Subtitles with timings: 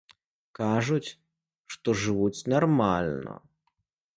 [0.59, 1.09] Кажуць,
[1.75, 3.33] што жывуць нармальна.